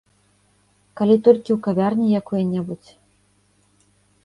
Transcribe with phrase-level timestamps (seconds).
[1.01, 2.91] Калі толькі ў кавярні якой-небудзь.